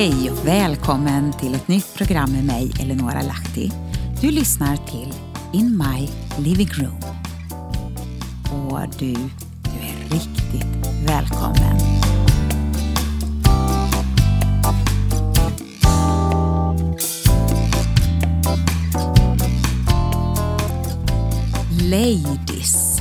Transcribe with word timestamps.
Hej 0.00 0.30
och 0.30 0.46
välkommen 0.46 1.32
till 1.32 1.54
ett 1.54 1.68
nytt 1.68 1.94
program 1.94 2.32
med 2.32 2.44
mig, 2.44 2.72
Eleonora 2.80 3.22
Lahti. 3.22 3.72
Du 4.20 4.30
lyssnar 4.30 4.76
till 4.76 5.14
In 5.52 5.78
My 5.78 6.08
Living 6.44 6.68
Room. 6.68 7.00
Och 8.52 8.80
du, 8.98 9.12
du 9.62 9.80
är 9.80 10.10
riktigt 10.10 10.66
välkommen. 11.06 11.78
Ladies. 21.82 23.00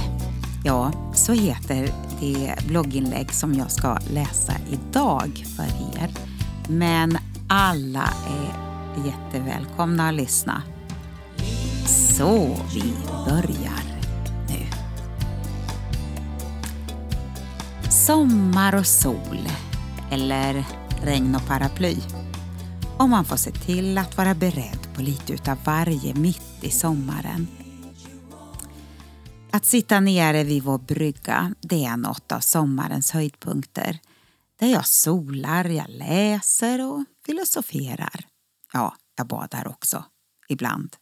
Ja, 0.63 0.91
så 1.13 1.33
heter 1.33 1.89
det 2.19 2.55
blogginlägg 2.67 3.33
som 3.33 3.53
jag 3.53 3.71
ska 3.71 3.97
läsa 4.13 4.53
idag 4.71 5.45
för 5.55 5.99
er. 5.99 6.28
Men 6.71 7.17
alla 7.47 8.13
är 8.27 8.53
jättevälkomna 9.05 10.09
att 10.09 10.15
lyssna. 10.15 10.63
Så 11.85 12.57
vi 12.73 12.93
börjar 13.25 13.83
nu. 14.47 14.65
Sommar 17.89 18.75
och 18.75 18.87
sol, 18.87 19.49
eller 20.11 20.65
regn 21.03 21.35
och 21.35 21.47
paraply. 21.47 21.95
Om 22.97 23.09
man 23.09 23.25
får 23.25 23.37
se 23.37 23.51
till 23.51 23.97
att 23.97 24.17
vara 24.17 24.35
beredd 24.35 24.87
på 24.95 25.01
lite 25.01 25.33
utav 25.33 25.57
varje 25.63 26.13
mitt 26.13 26.63
i 26.63 26.69
sommaren. 26.69 27.47
Att 29.51 29.65
sitta 29.65 29.99
nere 29.99 30.43
vid 30.43 30.63
vår 30.63 30.77
brygga, 30.77 31.53
det 31.61 31.85
är 31.85 31.97
något 31.97 32.31
av 32.31 32.39
sommarens 32.39 33.11
höjdpunkter. 33.11 33.99
Där 34.59 34.67
jag 34.67 34.87
solar, 34.87 35.65
jag 35.65 35.89
läser 35.89 36.85
och 36.85 37.05
filosoferar. 37.25 38.25
Ja, 38.73 38.95
jag 39.15 39.27
badar 39.27 39.67
också, 39.67 40.05
ibland. 40.49 40.95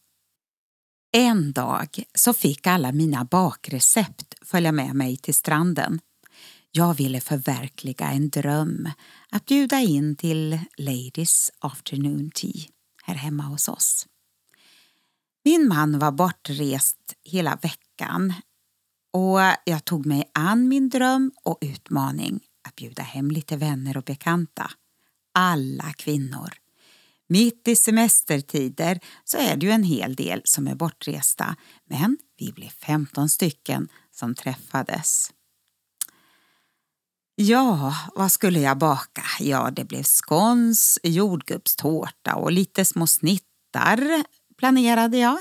En 1.11 1.51
dag 1.51 2.03
så 2.15 2.33
fick 2.33 2.67
alla 2.67 2.91
mina 2.91 3.25
bakrecept 3.25 4.35
följa 4.41 4.71
med 4.71 4.95
mig 4.95 5.17
till 5.17 5.33
stranden. 5.33 5.99
Jag 6.71 6.93
ville 6.93 7.21
förverkliga 7.21 8.11
en 8.11 8.29
dröm 8.29 8.89
att 9.29 9.45
bjuda 9.45 9.79
in 9.79 10.15
till 10.15 10.59
Ladies 10.77 11.51
Afternoon 11.59 12.31
Tea 12.35 12.67
här 13.03 13.15
hemma 13.15 13.43
hos 13.43 13.67
oss. 13.67 14.07
Min 15.43 15.67
man 15.67 15.99
var 15.99 16.11
bortrest 16.11 17.15
hela 17.23 17.55
veckan 17.61 18.33
och 19.13 19.39
jag 19.65 19.85
tog 19.85 20.05
mig 20.05 20.31
an 20.33 20.67
min 20.67 20.89
dröm 20.89 21.31
och 21.43 21.57
utmaning 21.61 22.46
bjuda 22.77 23.03
hem 23.03 23.31
lite 23.31 23.57
vänner 23.57 23.97
och 23.97 24.03
bekanta. 24.03 24.71
Alla 25.33 25.93
kvinnor. 25.93 26.53
Mitt 27.29 27.67
i 27.67 27.75
semestertider 27.75 28.99
så 29.23 29.37
är 29.37 29.57
det 29.57 29.65
ju 29.65 29.71
en 29.71 29.83
hel 29.83 30.15
del 30.15 30.41
som 30.43 30.67
är 30.67 30.75
bortresta 30.75 31.55
men 31.89 32.17
vi 32.39 32.51
blev 32.51 32.69
15 32.69 33.29
stycken 33.29 33.87
som 34.11 34.35
träffades. 34.35 35.31
Ja, 37.35 37.95
vad 38.15 38.31
skulle 38.31 38.59
jag 38.59 38.77
baka? 38.77 39.23
Ja, 39.39 39.71
det 39.71 39.83
blev 39.83 40.03
skons, 40.03 40.99
jordgubbstårta 41.03 42.35
och 42.35 42.51
lite 42.51 42.85
små 42.85 43.07
snittar 43.07 44.23
planerade 44.57 45.17
jag. 45.17 45.37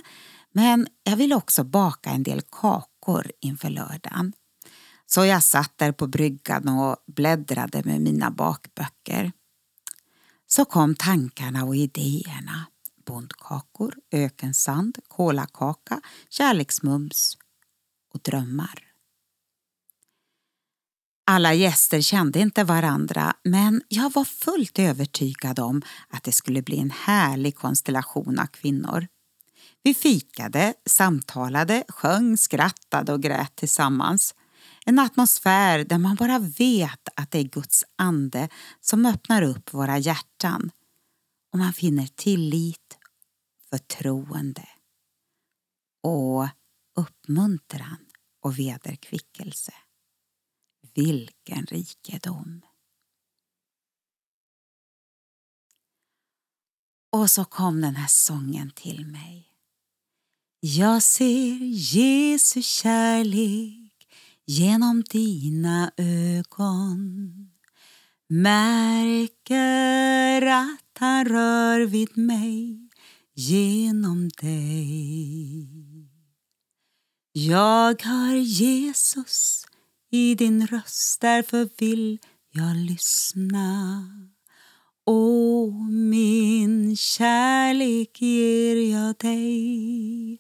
Men 0.53 0.87
jag 1.03 1.17
ville 1.17 1.35
också 1.35 1.65
baka 1.65 2.11
en 2.11 2.23
del 2.23 2.43
kakor 2.51 3.33
inför 3.41 3.71
lördagen. 3.71 4.33
Så 5.07 5.25
jag 5.25 5.43
satt 5.43 5.79
där 5.79 5.93
på 5.93 6.07
bryggan 6.07 6.69
och 6.69 6.97
bläddrade 7.07 7.83
med 7.85 8.01
mina 8.01 8.31
bakböcker. 8.31 9.33
Så 10.47 10.65
kom 10.65 10.95
tankarna 10.95 11.65
och 11.65 11.77
idéerna. 11.77 12.67
Bondkakor, 13.07 13.95
ökensand, 14.13 14.99
kolakaka, 15.09 16.01
kärleksmums 16.31 17.39
och 18.15 18.21
drömmar. 18.21 18.87
Alla 21.29 21.55
gäster 21.55 22.01
kände 22.01 22.39
inte 22.41 22.65
varandra 22.65 23.35
men 23.43 23.83
jag 23.89 24.13
var 24.13 24.25
fullt 24.25 24.79
övertygad 24.79 25.59
om 25.59 25.83
att 26.09 26.23
det 26.23 26.33
skulle 26.33 26.63
bli 26.63 26.79
en 26.79 26.91
härlig 26.91 27.57
konstellation 27.57 28.39
av 28.39 28.47
kvinnor. 28.47 29.07
Vi 29.83 29.95
fikade, 29.95 30.75
samtalade, 30.87 31.85
sjöng, 31.89 32.37
skrattade 32.37 33.13
och 33.13 33.23
grät 33.23 33.57
tillsammans. 33.57 34.35
En 34.89 34.99
atmosfär 34.99 35.85
där 35.85 35.99
man 35.99 36.17
bara 36.17 36.39
vet 36.39 37.09
att 37.17 37.31
det 37.31 37.39
är 37.39 37.45
Guds 37.45 37.85
ande 37.97 38.49
som 38.81 39.07
öppnar 39.07 39.43
upp 39.43 39.75
våra 39.75 39.99
hjärtan 39.99 40.71
och 41.53 41.59
man 41.59 41.73
finner 41.73 42.07
tillit, 42.07 42.99
förtroende 43.71 44.69
och 46.03 46.49
uppmuntran 46.95 48.07
och 48.43 48.59
vederkvickelse. 48.59 49.75
Vilken 50.95 51.67
rikedom! 51.67 52.63
Och 57.13 57.31
så 57.31 57.45
kom 57.45 57.81
den 57.81 57.97
här 57.97 58.09
sången 58.09 58.71
till 58.71 59.07
mig. 59.07 59.49
Jag 60.61 61.03
ser 61.03 61.59
Jesu 61.95 62.63
kärlek 62.63 63.86
genom 64.47 65.03
dina 65.03 65.93
ögon 65.97 67.33
märker 68.29 69.67
att 70.47 70.99
han 70.99 71.25
rör 71.25 71.81
vid 71.81 72.19
mig 72.19 72.89
genom 73.35 74.29
dig. 74.29 75.69
Jag 77.33 78.03
hör 78.03 78.35
Jesus 78.35 79.67
i 80.11 80.35
din 80.35 80.67
röst, 80.67 81.21
därför 81.21 81.69
vill 81.79 82.19
jag 82.53 82.77
lyssna. 82.77 84.05
O 85.07 85.71
min 85.91 86.97
kärlek 86.97 88.23
ger 88.23 88.93
jag 88.93 89.17
dig 89.17 90.39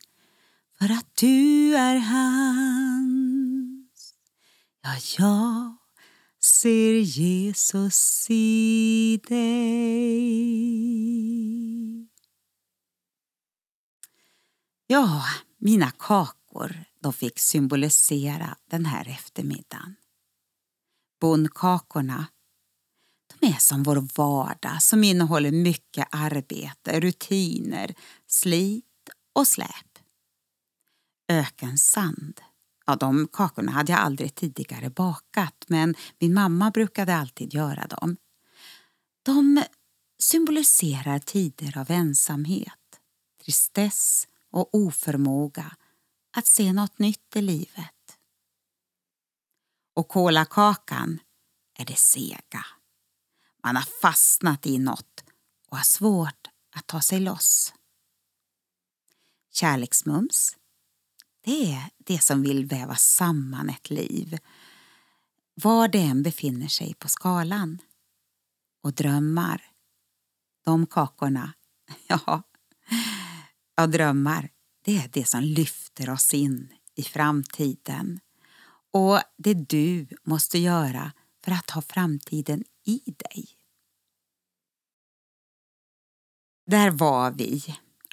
för 0.78 0.92
att 0.92 1.16
du 1.16 1.74
är 1.76 1.96
han 1.96 3.35
Ja, 4.86 4.98
jag 5.18 5.76
ser 6.40 6.92
Jesus 6.94 8.26
i 8.30 9.20
dig. 9.28 9.46
Ja, 14.86 15.24
mina 15.58 15.90
kakor 15.90 16.84
de 17.00 17.12
fick 17.12 17.38
symbolisera 17.38 18.56
den 18.70 18.86
här 18.86 19.08
eftermiddagen. 19.08 19.96
Bondkakorna 21.20 22.26
de 23.40 23.46
är 23.46 23.58
som 23.58 23.82
vår 23.82 24.08
vardag 24.16 24.82
som 24.82 25.04
innehåller 25.04 25.50
mycket 25.52 26.08
arbete, 26.10 27.00
rutiner, 27.00 27.94
slit 28.26 28.84
och 29.32 29.46
släp 29.46 29.98
ökensand. 31.28 32.40
Ja, 32.86 32.96
de 32.96 33.28
kakorna 33.28 33.72
hade 33.72 33.92
jag 33.92 34.00
aldrig 34.00 34.34
tidigare 34.34 34.90
bakat 34.90 35.64
men 35.66 35.94
min 36.18 36.34
mamma 36.34 36.70
brukade 36.70 37.16
alltid 37.16 37.54
göra 37.54 37.86
dem. 37.86 38.16
De 39.22 39.62
symboliserar 40.18 41.18
tider 41.18 41.78
av 41.78 41.90
ensamhet, 41.90 43.00
tristess 43.44 44.28
och 44.50 44.74
oförmåga 44.74 45.76
att 46.36 46.46
se 46.46 46.72
något 46.72 46.98
nytt 46.98 47.36
i 47.36 47.42
livet. 47.42 48.18
Och 49.94 50.08
kolakakan 50.08 51.18
är 51.78 51.84
det 51.84 51.98
sega. 51.98 52.66
Man 53.64 53.76
har 53.76 54.00
fastnat 54.02 54.66
i 54.66 54.78
något 54.78 55.24
och 55.68 55.76
har 55.76 55.84
svårt 55.84 56.48
att 56.74 56.86
ta 56.86 57.00
sig 57.00 57.20
loss. 57.20 57.74
Kärleksmums 59.52 60.56
det 61.46 61.72
är 61.72 61.90
det 61.98 62.22
som 62.22 62.42
vill 62.42 62.66
väva 62.66 62.96
samman 62.96 63.68
ett 63.68 63.90
liv 63.90 64.38
var 65.54 65.88
det 65.88 66.02
än 66.02 66.22
befinner 66.22 66.68
sig 66.68 66.94
på 66.94 67.08
skalan. 67.08 67.78
Och 68.82 68.92
drömmar, 68.92 69.62
de 70.64 70.86
kakorna, 70.86 71.52
ja, 72.06 72.42
ja 73.76 73.86
drömmar, 73.86 74.50
det 74.84 74.96
är 74.96 75.08
det 75.12 75.24
som 75.24 75.40
lyfter 75.40 76.10
oss 76.10 76.34
in 76.34 76.72
i 76.94 77.02
framtiden. 77.02 78.20
Och 78.92 79.20
det 79.36 79.54
du 79.54 80.06
måste 80.22 80.58
göra 80.58 81.12
för 81.44 81.52
att 81.52 81.70
ha 81.70 81.82
framtiden 81.82 82.64
i 82.84 83.00
dig. 83.06 83.48
Där 86.66 86.90
var 86.90 87.30
vi, 87.30 87.64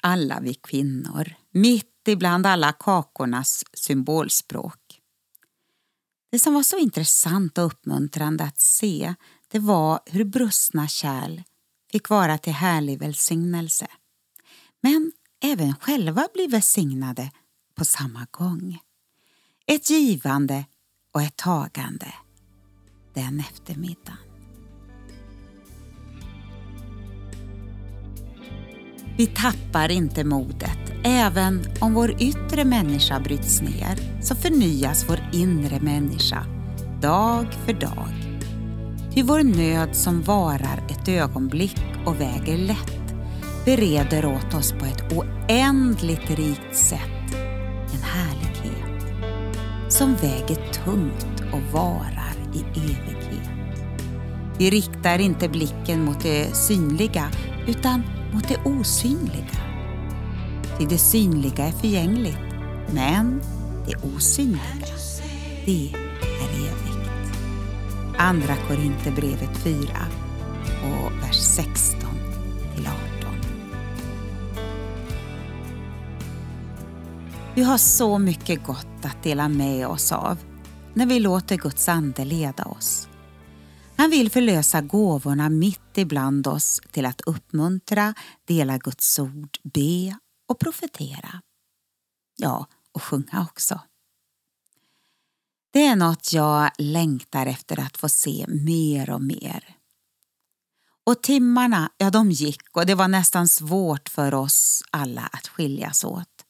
alla 0.02 0.40
vi 0.40 0.54
kvinnor, 0.54 1.34
mitt 1.50 1.93
ibland 2.12 2.46
alla 2.46 2.72
kakornas 2.72 3.64
symbolspråk. 3.72 5.00
Det 6.30 6.38
som 6.38 6.54
var 6.54 6.62
så 6.62 6.78
intressant 6.78 7.58
och 7.58 7.66
uppmuntrande 7.66 8.44
att 8.44 8.58
se 8.58 9.14
det 9.48 9.58
var 9.58 10.00
hur 10.06 10.24
brustna 10.24 10.88
kärl 10.88 11.42
fick 11.92 12.08
vara 12.08 12.38
till 12.38 12.52
härlig 12.52 12.98
välsignelse. 12.98 13.86
Men 14.80 15.12
även 15.42 15.74
själva 15.74 16.28
bli 16.34 16.46
välsignade 16.46 17.30
på 17.74 17.84
samma 17.84 18.26
gång. 18.30 18.78
Ett 19.66 19.90
givande 19.90 20.64
och 21.12 21.22
ett 21.22 21.36
tagande 21.36 22.14
den 23.14 23.40
eftermiddagen. 23.40 24.16
Vi 29.16 29.26
tappar 29.26 29.90
inte 29.90 30.24
modet. 30.24 30.83
Även 31.06 31.66
om 31.80 31.94
vår 31.94 32.22
yttre 32.22 32.64
människa 32.64 33.20
bryts 33.20 33.60
ner 33.60 34.22
så 34.22 34.34
förnyas 34.34 35.06
vår 35.08 35.18
inre 35.32 35.80
människa 35.80 36.46
dag 37.02 37.46
för 37.66 37.72
dag. 37.72 38.08
Ty 39.14 39.22
vår 39.22 39.42
nöd 39.42 39.96
som 39.96 40.22
varar 40.22 40.82
ett 40.90 41.08
ögonblick 41.08 41.80
och 42.06 42.20
väger 42.20 42.58
lätt 42.58 43.14
bereder 43.64 44.24
åt 44.26 44.54
oss 44.54 44.72
på 44.72 44.84
ett 44.84 45.12
oändligt 45.12 46.30
rikt 46.30 46.76
sätt 46.76 47.34
en 47.94 48.02
härlighet 48.02 49.02
som 49.88 50.14
väger 50.14 50.72
tungt 50.72 51.40
och 51.52 51.72
varar 51.72 52.34
i 52.54 52.60
evighet. 52.80 53.50
Vi 54.58 54.70
riktar 54.70 55.18
inte 55.18 55.48
blicken 55.48 56.04
mot 56.04 56.20
det 56.20 56.56
synliga 56.56 57.28
utan 57.66 58.02
mot 58.32 58.48
det 58.48 58.58
osynliga. 58.64 59.73
Ty 60.78 60.86
det 60.86 60.98
synliga 60.98 61.64
är 61.64 61.72
förgängligt, 61.72 62.38
men 62.92 63.42
det 63.86 63.96
osynliga, 64.16 64.62
det 65.64 65.90
är 66.40 66.50
evigt. 66.50 67.38
Andra 68.18 68.56
Korinthierbrevet 68.68 69.56
4 69.56 69.76
och 70.82 71.12
vers 71.22 71.36
16 71.36 72.00
till 72.74 72.86
18. 72.86 73.34
Vi 77.54 77.62
har 77.62 77.78
så 77.78 78.18
mycket 78.18 78.66
gott 78.66 79.04
att 79.04 79.22
dela 79.22 79.48
med 79.48 79.86
oss 79.86 80.12
av 80.12 80.38
när 80.94 81.06
vi 81.06 81.20
låter 81.20 81.56
Guds 81.56 81.88
ande 81.88 82.24
leda 82.24 82.64
oss. 82.64 83.08
Han 83.96 84.10
vill 84.10 84.30
förlösa 84.30 84.80
gåvorna 84.80 85.48
mitt 85.48 85.98
ibland 85.98 86.46
oss 86.46 86.80
till 86.90 87.06
att 87.06 87.20
uppmuntra, 87.20 88.14
dela 88.46 88.78
Guds 88.78 89.18
ord, 89.18 89.58
be 89.62 90.16
och 90.46 90.58
profetera. 90.58 91.42
Ja, 92.36 92.66
och 92.92 93.02
sjunga 93.02 93.46
också. 93.50 93.80
Det 95.70 95.86
är 95.86 95.96
något 95.96 96.32
jag 96.32 96.70
längtar 96.78 97.46
efter 97.46 97.80
att 97.80 97.96
få 97.96 98.08
se 98.08 98.46
mer 98.48 99.10
och 99.10 99.22
mer. 99.22 99.76
Och 101.06 101.22
timmarna, 101.22 101.90
ja 101.96 102.10
de 102.10 102.30
gick 102.30 102.76
och 102.76 102.86
det 102.86 102.94
var 102.94 103.08
nästan 103.08 103.48
svårt 103.48 104.08
för 104.08 104.34
oss 104.34 104.82
alla 104.90 105.22
att 105.22 105.48
skiljas 105.48 106.04
åt. 106.04 106.44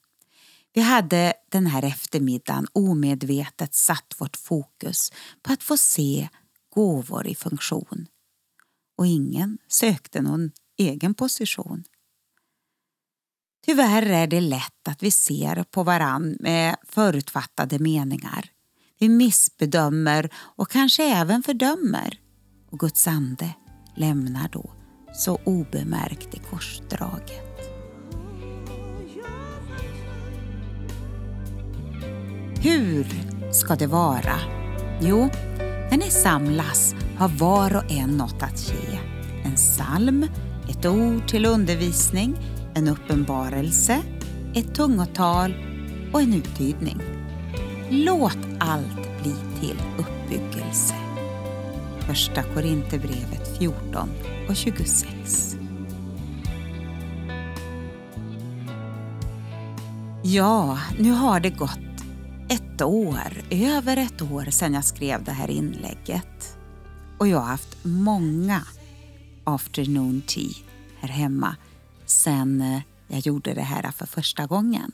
Vi 0.73 0.81
hade 0.81 1.35
den 1.51 1.67
här 1.67 1.83
eftermiddagen 1.83 2.67
omedvetet 2.73 3.75
satt 3.75 4.15
vårt 4.19 4.37
fokus 4.37 5.13
på 5.43 5.53
att 5.53 5.63
få 5.63 5.77
se 5.77 6.29
gåvor 6.75 7.27
i 7.27 7.35
funktion 7.35 8.07
och 8.97 9.07
ingen 9.07 9.59
sökte 9.69 10.23
någon 10.23 10.51
egen 10.77 11.15
position. 11.15 11.85
Tyvärr 13.67 14.07
är 14.07 14.27
det 14.27 14.41
lätt 14.41 14.89
att 14.89 15.03
vi 15.03 15.11
ser 15.11 15.65
på 15.71 15.83
varann 15.83 16.37
med 16.41 16.77
förutfattade 16.89 17.79
meningar. 17.79 18.45
Vi 18.99 19.09
missbedömer 19.09 20.31
och 20.35 20.71
kanske 20.71 21.05
även 21.05 21.43
fördömer 21.43 22.19
och 22.71 22.79
Guds 22.79 23.07
ande 23.09 23.51
lämnar 23.97 24.49
då 24.49 24.71
så 25.15 25.39
obemärkt 25.45 26.35
i 26.35 26.39
korsdraget. 26.51 27.71
Hur 32.61 33.07
ska 33.53 33.75
det 33.75 33.87
vara? 33.87 34.41
Jo, 35.01 35.29
när 35.91 35.97
ni 35.97 36.11
samlas 36.11 36.95
har 37.19 37.29
var 37.29 37.77
och 37.77 37.91
en 37.91 38.11
något 38.11 38.43
att 38.43 38.69
ge. 38.69 38.99
En 39.45 39.55
psalm, 39.55 40.27
ett 40.69 40.87
ord 40.87 41.29
till 41.29 41.47
undervisning, 41.47 42.37
en 42.75 42.89
uppenbarelse, 42.89 44.03
ett 44.55 44.75
tungotal 44.75 45.55
och 46.13 46.23
en 46.23 46.35
uttydning. 46.35 47.01
Låt 47.91 48.39
allt 48.59 49.23
bli 49.23 49.35
till 49.61 49.77
uppbyggelse. 49.99 50.95
Första 52.01 52.43
Korinthierbrevet 52.43 53.59
14 53.59 54.09
och 54.49 54.57
26. 54.57 55.57
Ja, 60.23 60.79
nu 60.99 61.11
har 61.11 61.41
det 61.41 61.51
gått 61.51 61.79
ett 62.49 62.83
år, 62.83 63.43
över 63.51 63.97
ett 63.97 64.23
år 64.23 64.51
sedan 64.51 64.75
jag 64.75 64.85
skrev 64.85 65.25
det 65.25 65.33
här 65.33 65.51
inlägget. 65.51 66.59
Och 67.19 67.29
jag 67.29 67.39
har 67.39 67.47
haft 67.47 67.77
många 67.83 68.63
afternoon 69.45 70.23
tea 70.27 70.55
här 71.01 71.09
hemma 71.09 71.57
sen 72.07 72.61
eh, 72.61 72.83
jag 73.09 73.21
gjorde 73.21 73.55
det 73.55 73.63
här 73.63 73.91
för 73.91 74.07
första 74.07 74.47
gången. 74.47 74.93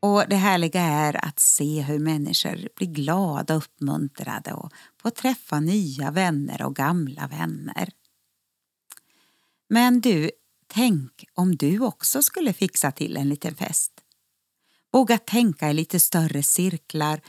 Och 0.00 0.24
Det 0.28 0.36
härliga 0.36 0.82
är 0.82 1.24
att 1.24 1.40
se 1.40 1.82
hur 1.82 1.98
människor 1.98 2.68
blir 2.76 2.88
glada 2.88 3.54
och 3.56 3.62
uppmuntrade 3.62 4.52
och 4.52 4.72
får 5.02 5.10
träffa 5.10 5.60
nya 5.60 6.10
vänner 6.10 6.62
och 6.62 6.76
gamla 6.76 7.26
vänner. 7.26 7.88
Men 9.68 10.00
du, 10.00 10.30
tänk 10.66 11.24
om 11.34 11.56
du 11.56 11.80
också 11.80 12.22
skulle 12.22 12.52
fixa 12.52 12.92
till 12.92 13.16
en 13.16 13.28
liten 13.28 13.54
fest. 13.54 13.92
Våga 14.92 15.18
tänka 15.18 15.70
i 15.70 15.74
lite 15.74 16.00
större 16.00 16.42
cirklar 16.42 17.20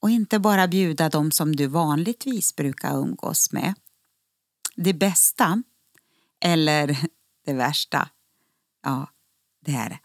och 0.00 0.10
inte 0.10 0.38
bara 0.38 0.68
bjuda 0.68 1.08
dem 1.08 1.30
som 1.30 1.56
du 1.56 1.66
vanligtvis 1.66 2.56
brukar 2.56 2.96
umgås 2.96 3.52
med. 3.52 3.74
Det 4.76 4.94
bästa, 4.94 5.62
eller 6.40 6.96
det 7.48 7.54
värsta, 7.54 8.08
ja, 8.82 9.10
det 9.64 9.72
är 9.72 9.98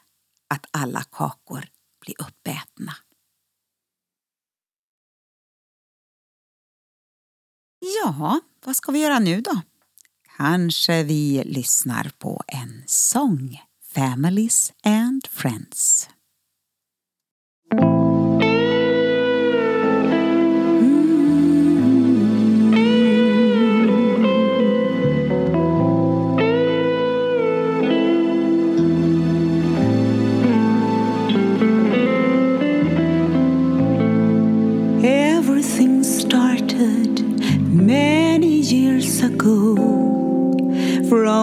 att 0.47 0.65
alla 0.71 1.03
kakor 1.03 1.65
blir 1.99 2.21
uppätna. 2.21 2.95
Ja, 7.79 8.39
vad 8.65 8.75
ska 8.75 8.91
vi 8.91 9.01
göra 9.01 9.19
nu 9.19 9.41
då? 9.41 9.61
Kanske 10.37 11.03
vi 11.03 11.43
lyssnar 11.45 12.11
på 12.17 12.43
en 12.47 12.83
sång. 12.85 13.61
Families 13.93 14.73
and 14.83 15.27
Friends. 15.27 16.09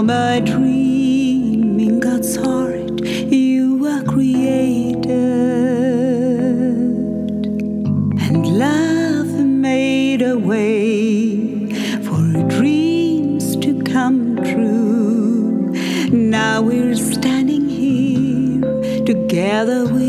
My 0.02 0.40
dreaming 0.40 2.00
God's 2.00 2.34
heart 2.34 3.04
you 3.04 3.76
were 3.76 4.02
created, 4.04 5.06
and 8.26 8.46
love 8.58 9.28
made 9.28 10.22
a 10.22 10.38
way 10.38 11.70
for 12.02 12.48
dreams 12.48 13.56
to 13.58 13.82
come 13.82 14.36
true. 14.36 15.70
Now 16.10 16.62
we're 16.62 16.96
standing 16.96 17.68
here 17.68 19.04
together. 19.04 19.99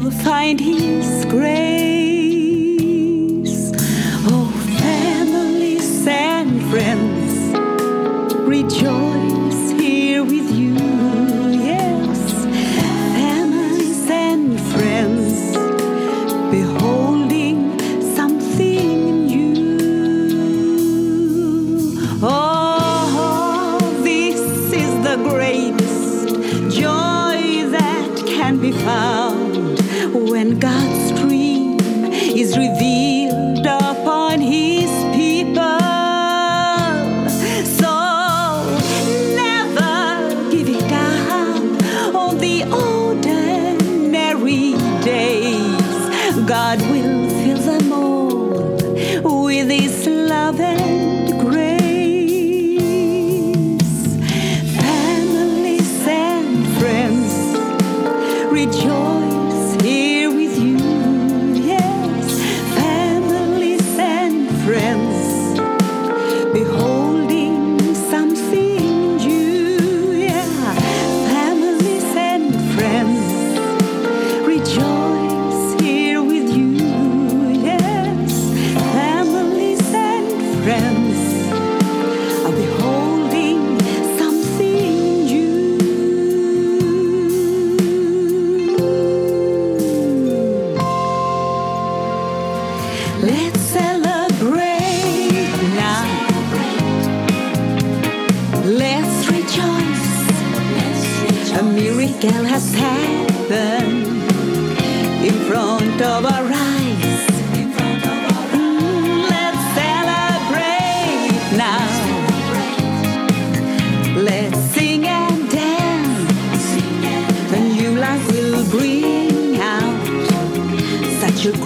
You'll 0.00 0.10
find 0.10 0.58
his 0.58 1.24
grace. 1.26 1.62
Oh 4.26 4.50
families 4.78 6.06
and 6.06 6.62
friends 6.70 7.32
rejoice 8.48 9.70
here 9.78 10.24
with 10.24 10.50
you. 10.50 10.74
Yes 11.70 12.32
families 13.18 14.10
and 14.10 14.58
friends 14.72 15.56
beholding 16.50 17.78
something 18.16 19.26
new. 19.26 19.68
Oh, 22.22 23.78
this 24.02 24.40
is 24.72 24.92
the 25.04 25.16
greatest 25.28 26.28
joy 26.74 27.68
that 27.76 28.10
can 28.26 28.58
be 28.58 28.72
found 28.72 29.31
when 30.14 30.58
God's 30.58 31.12
dream 31.20 31.78
is 31.80 32.56
revealed 32.58 33.64
upon 33.66 34.40
His 34.40 34.90
people. 35.14 35.78
So 37.64 37.94
never 39.34 40.34
give 40.50 40.68
it 40.68 40.92
up 40.92 42.14
on 42.14 42.38
the 42.38 42.64
ordinary 42.70 44.74
days. 45.02 46.36
God 46.46 46.80
will 46.90 47.28
fill 47.40 47.58
them 47.58 47.92
all 47.92 49.44
with 49.44 49.70
His 49.70 50.06
love 50.06 50.60
and 50.60 51.40
grace. 51.40 51.80
Families 54.76 56.06
and 56.06 56.66
friends 56.78 57.32
rejoice 58.52 59.01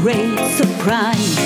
great 0.07 0.39
surprise. 0.51 1.46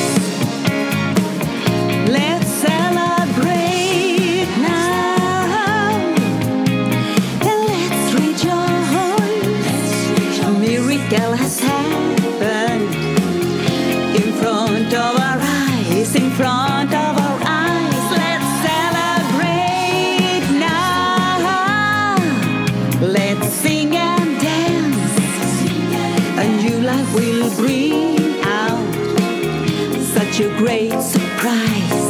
Great 30.60 30.92
surprise. 31.00 32.02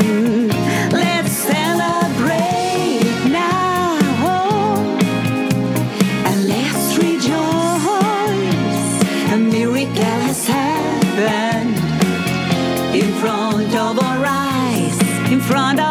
Mm, 0.00 0.48
Let's 0.92 1.32
celebrate 1.32 3.04
now 3.30 3.98
and 6.28 6.38
let's 6.48 6.96
rejoice. 6.96 7.84
A 9.34 9.36
miracle 9.36 10.18
has 10.28 10.46
happened 10.48 11.76
in 12.94 13.12
front 13.20 13.74
of 13.74 13.98
our 14.08 14.24
eyes, 14.26 14.96
in 15.30 15.40
front 15.40 15.80
of 15.80 15.83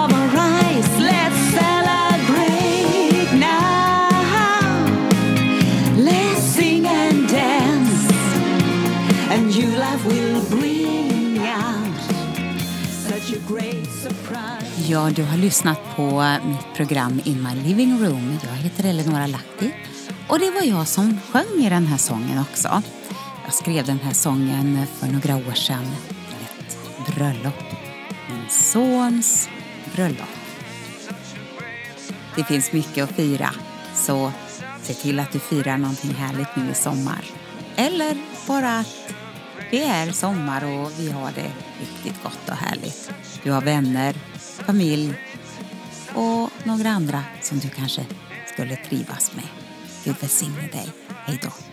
Ja, 14.94 15.10
du 15.10 15.24
har 15.24 15.38
lyssnat 15.38 15.80
på 15.96 16.22
eh, 16.22 16.46
mitt 16.48 16.76
program 16.76 17.22
In 17.24 17.44
My 17.44 17.56
Living 17.56 18.06
Room. 18.06 18.40
Jag 18.44 18.56
heter 18.56 18.90
Eleonora 18.90 19.28
Lahti 19.28 19.74
och 20.28 20.40
det 20.40 20.52
var 20.52 20.62
jag 20.62 20.88
som 20.88 21.20
sjöng 21.32 21.66
i 21.66 21.70
den 21.70 21.88
här 21.88 21.98
sången 21.98 22.40
också. 22.40 22.82
Jag 23.46 23.54
skrev 23.54 23.86
den 23.86 24.00
här 24.00 24.14
sången 24.14 24.86
för 25.00 25.08
några 25.08 25.36
år 25.36 25.54
sedan 25.54 25.86
till 26.28 26.48
ett 26.48 27.16
bröllop. 27.16 27.64
Min 28.30 28.50
sons 28.50 29.50
bröllop. 29.96 30.38
Det 32.36 32.44
finns 32.44 32.72
mycket 32.72 33.04
att 33.04 33.16
fira, 33.16 33.50
så 33.96 34.32
se 34.82 34.94
till 34.94 35.20
att 35.20 35.32
du 35.32 35.40
firar 35.40 35.78
någonting 35.78 36.14
härligt 36.14 36.56
nu 36.56 36.72
i 36.72 36.76
sommar. 36.76 37.26
Eller 37.76 38.18
bara 38.48 38.80
att 38.80 39.14
det 39.72 39.84
är 39.84 40.12
sommar 40.12 40.64
och 40.64 40.92
vi 41.00 41.12
har 41.12 41.32
det 41.36 41.52
riktigt 41.80 42.24
gott 42.24 42.50
och 42.50 42.58
härligt. 42.58 43.12
Du 43.44 43.52
har 43.52 43.62
vänner, 43.62 44.16
familj 44.66 45.14
och 46.16 46.50
några 46.64 46.90
andra 46.90 47.24
som 47.42 47.60
du 47.60 47.70
kanske 47.70 48.06
skulle 48.54 48.76
trivas 48.76 49.36
med. 49.36 49.48
Gud 50.04 50.16
välsigne 50.22 50.68
dig. 50.72 50.88
Hej 51.26 51.40
då. 51.44 51.73